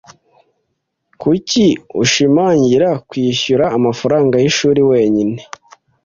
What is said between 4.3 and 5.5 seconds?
y'ishuri wenyine,